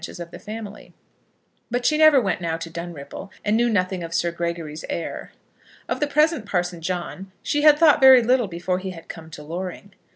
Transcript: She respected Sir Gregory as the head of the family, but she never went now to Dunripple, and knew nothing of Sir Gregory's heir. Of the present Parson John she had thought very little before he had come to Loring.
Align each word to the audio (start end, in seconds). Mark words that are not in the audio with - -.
She 0.03 0.09
respected 0.09 0.41
Sir 0.41 0.41
Gregory 0.41 0.41
as 0.41 0.41
the 0.47 0.51
head 0.51 0.61
of 0.63 0.63
the 0.63 0.69
family, 0.71 0.93
but 1.69 1.85
she 1.85 1.97
never 1.99 2.19
went 2.21 2.41
now 2.41 2.57
to 2.57 2.69
Dunripple, 2.71 3.29
and 3.45 3.55
knew 3.55 3.69
nothing 3.69 4.01
of 4.03 4.15
Sir 4.15 4.31
Gregory's 4.31 4.83
heir. 4.89 5.31
Of 5.87 5.99
the 5.99 6.07
present 6.07 6.47
Parson 6.47 6.81
John 6.81 7.31
she 7.43 7.61
had 7.61 7.77
thought 7.77 8.01
very 8.01 8.23
little 8.23 8.47
before 8.47 8.79
he 8.79 8.89
had 8.89 9.07
come 9.07 9.29
to 9.29 9.43
Loring. 9.43 9.93